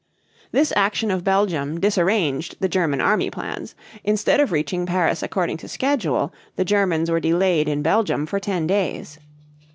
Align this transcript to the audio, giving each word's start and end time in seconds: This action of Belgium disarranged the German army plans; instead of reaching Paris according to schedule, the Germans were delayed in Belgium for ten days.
This 0.51 0.73
action 0.75 1.11
of 1.11 1.23
Belgium 1.23 1.79
disarranged 1.79 2.55
the 2.59 2.67
German 2.67 2.99
army 3.01 3.29
plans; 3.29 3.75
instead 4.03 4.39
of 4.39 4.51
reaching 4.51 4.87
Paris 4.87 5.21
according 5.21 5.57
to 5.57 5.67
schedule, 5.67 6.33
the 6.55 6.65
Germans 6.65 7.11
were 7.11 7.19
delayed 7.19 7.67
in 7.67 7.83
Belgium 7.83 8.25
for 8.25 8.39
ten 8.39 8.65
days. 8.65 9.19